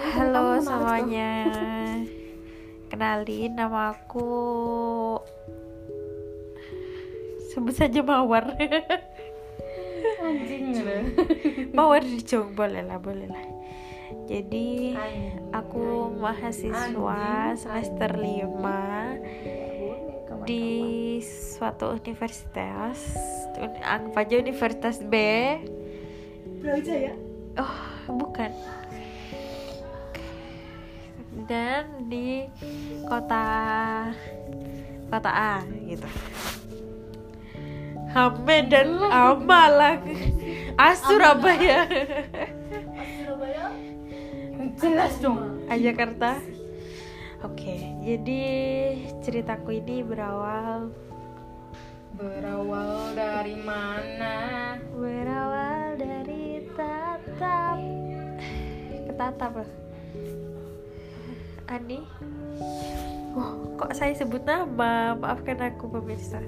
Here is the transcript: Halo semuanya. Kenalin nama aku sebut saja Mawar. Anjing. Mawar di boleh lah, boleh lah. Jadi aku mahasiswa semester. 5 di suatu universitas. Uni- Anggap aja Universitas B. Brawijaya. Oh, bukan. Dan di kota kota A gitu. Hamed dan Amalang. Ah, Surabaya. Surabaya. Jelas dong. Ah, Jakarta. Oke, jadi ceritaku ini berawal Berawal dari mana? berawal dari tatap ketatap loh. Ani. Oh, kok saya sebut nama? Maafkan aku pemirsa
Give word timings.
Halo 0.00 0.56
semuanya. 0.64 1.44
Kenalin 2.90 3.52
nama 3.52 3.92
aku 3.92 4.32
sebut 7.52 7.76
saja 7.76 8.00
Mawar. 8.00 8.48
Anjing. 10.24 10.72
Mawar 11.76 12.00
di 12.00 12.16
boleh 12.56 12.80
lah, 12.80 12.96
boleh 12.96 13.28
lah. 13.28 13.44
Jadi 14.24 14.96
aku 15.52 16.16
mahasiswa 16.16 17.52
semester. 17.60 18.16
5 18.16 20.48
di 20.48 21.20
suatu 21.20 21.92
universitas. 21.92 22.96
Uni- 23.60 23.84
Anggap 23.84 24.16
aja 24.16 24.40
Universitas 24.40 24.96
B. 25.04 25.12
Brawijaya. 26.64 27.12
Oh, 27.60 27.76
bukan. 28.08 28.48
Dan 31.30 32.10
di 32.10 32.46
kota 33.06 33.44
kota 35.10 35.30
A 35.30 35.54
gitu. 35.86 36.06
Hamed 38.10 38.74
dan 38.74 38.98
Amalang. 39.06 40.02
Ah, 40.74 40.98
Surabaya. 40.98 41.86
Surabaya. 43.22 43.64
Jelas 44.82 45.14
dong. 45.22 45.62
Ah, 45.70 45.78
Jakarta. 45.78 46.34
Oke, 47.40 47.80
jadi 48.04 48.42
ceritaku 49.24 49.80
ini 49.80 50.04
berawal 50.04 50.92
Berawal 52.20 53.16
dari 53.16 53.56
mana? 53.64 54.76
berawal 54.92 55.96
dari 55.96 56.68
tatap 56.76 57.80
ketatap 59.08 59.52
loh. 59.64 59.70
Ani. 61.70 62.02
Oh, 63.38 63.78
kok 63.78 63.94
saya 63.94 64.10
sebut 64.10 64.42
nama? 64.42 65.14
Maafkan 65.14 65.62
aku 65.62 65.86
pemirsa 65.86 66.42